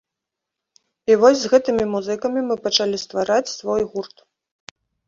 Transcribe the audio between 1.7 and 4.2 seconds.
музыкамі мы пачалі ствараць свой гурт.